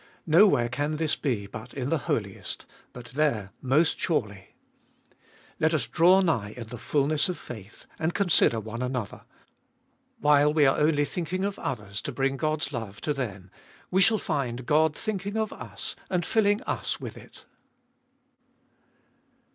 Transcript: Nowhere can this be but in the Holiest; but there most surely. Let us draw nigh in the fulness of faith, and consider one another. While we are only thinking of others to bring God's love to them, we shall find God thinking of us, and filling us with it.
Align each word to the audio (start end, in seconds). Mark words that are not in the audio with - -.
Nowhere 0.25 0.67
can 0.67 0.95
this 0.95 1.15
be 1.15 1.45
but 1.45 1.75
in 1.75 1.89
the 1.89 1.99
Holiest; 2.09 2.65
but 2.91 3.05
there 3.11 3.51
most 3.61 3.99
surely. 3.99 4.55
Let 5.59 5.75
us 5.75 5.85
draw 5.85 6.21
nigh 6.21 6.55
in 6.57 6.69
the 6.69 6.79
fulness 6.79 7.29
of 7.29 7.37
faith, 7.37 7.85
and 7.99 8.11
consider 8.11 8.59
one 8.59 8.81
another. 8.81 9.25
While 10.19 10.55
we 10.55 10.65
are 10.65 10.75
only 10.79 11.05
thinking 11.05 11.45
of 11.45 11.59
others 11.59 12.01
to 12.01 12.11
bring 12.11 12.35
God's 12.35 12.73
love 12.73 12.99
to 13.01 13.13
them, 13.13 13.51
we 13.91 14.01
shall 14.01 14.17
find 14.17 14.65
God 14.65 14.95
thinking 14.97 15.37
of 15.37 15.53
us, 15.53 15.95
and 16.09 16.25
filling 16.25 16.63
us 16.63 16.99
with 16.99 17.15
it. 17.15 17.45